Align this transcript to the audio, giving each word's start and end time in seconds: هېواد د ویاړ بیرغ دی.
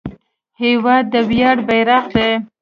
هېواد 0.61 1.03
د 1.13 1.15
ویاړ 1.29 1.57
بیرغ 1.67 2.03
دی. 2.15 2.29